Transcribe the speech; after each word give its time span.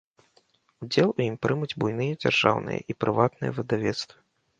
Удзел 0.85 1.11
у 1.17 1.21
ім 1.25 1.35
прымуць 1.45 1.77
буйныя 1.83 2.13
дзяржаўныя 2.23 2.79
і 2.95 2.97
прыватныя 3.05 3.51
выдавецтвы. 3.59 4.17